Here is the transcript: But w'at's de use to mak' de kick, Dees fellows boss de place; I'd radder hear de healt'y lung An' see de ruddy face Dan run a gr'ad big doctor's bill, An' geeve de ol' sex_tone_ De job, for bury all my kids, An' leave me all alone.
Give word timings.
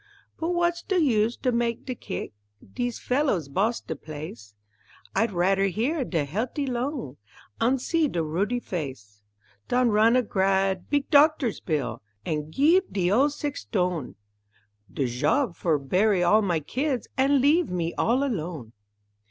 But 0.39 0.47
w'at's 0.47 0.81
de 0.81 0.97
use 0.99 1.37
to 1.43 1.51
mak' 1.51 1.85
de 1.85 1.93
kick, 1.93 2.33
Dees 2.73 2.97
fellows 2.97 3.47
boss 3.49 3.81
de 3.81 3.95
place; 3.95 4.55
I'd 5.15 5.31
radder 5.31 5.65
hear 5.67 6.03
de 6.03 6.25
healt'y 6.25 6.65
lung 6.67 7.17
An' 7.59 7.77
see 7.77 8.07
de 8.07 8.23
ruddy 8.23 8.59
face 8.59 9.21
Dan 9.67 9.89
run 9.89 10.15
a 10.15 10.23
gr'ad 10.23 10.89
big 10.89 11.07
doctor's 11.11 11.59
bill, 11.59 12.01
An' 12.25 12.49
geeve 12.49 12.91
de 12.91 13.11
ol' 13.11 13.29
sex_tone_ 13.29 14.15
De 14.91 15.05
job, 15.05 15.55
for 15.55 15.77
bury 15.77 16.23
all 16.23 16.41
my 16.41 16.59
kids, 16.59 17.07
An' 17.15 17.39
leave 17.39 17.69
me 17.69 17.93
all 17.93 18.23
alone. 18.23 18.73